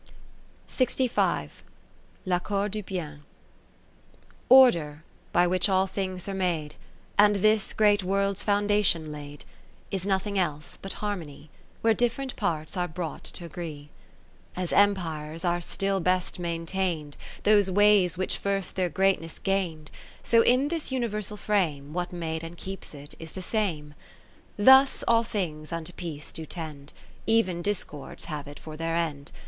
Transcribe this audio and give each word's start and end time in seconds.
uo 0.67 1.47
L'Accord 2.25 2.71
du 2.71 2.81
Blen 2.81 3.19
Order, 4.49 5.03
by 5.31 5.45
which 5.45 5.69
all 5.69 5.85
things 5.85 6.27
are 6.27 6.33
made, 6.33 6.73
And 7.19 7.35
this 7.35 7.71
great 7.71 8.01
World's 8.03 8.43
foundation 8.43 9.11
laid. 9.11 9.45
Is 9.91 10.03
nothing 10.03 10.39
else 10.39 10.77
but 10.77 10.93
Harmony, 11.03 11.51
Where 11.81 11.93
different 11.93 12.35
parts 12.35 12.75
are 12.75 12.87
brought 12.87 13.25
t' 13.25 13.45
agree. 13.45 13.91
11 14.55 14.63
As 14.63 14.73
empires 14.73 15.45
are 15.45 15.61
still 15.61 15.99
best 15.99 16.39
maintain'd 16.39 17.15
Those 17.43 17.69
ways 17.69 18.17
which 18.17 18.39
first 18.39 18.75
their 18.75 18.89
great 18.89 19.21
ness 19.21 19.37
gain'd: 19.37 19.91
So 20.23 20.41
in 20.41 20.69
this 20.69 20.91
universal 20.91 21.37
frame 21.37 21.93
What 21.93 22.11
made 22.11 22.43
and 22.43 22.57
keeps 22.57 22.95
it, 22.95 23.13
is 23.19 23.33
the 23.33 23.43
same. 23.43 23.93
Ill 24.57 24.65
Thus 24.65 25.03
all 25.07 25.23
things 25.23 25.71
unto 25.71 25.93
peace 25.93 26.31
do 26.31 26.47
tend, 26.47 26.91
Even 27.27 27.61
discords 27.61 28.25
have 28.25 28.47
it 28.47 28.57
for 28.57 28.75
their 28.75 28.95
end. 28.95 29.31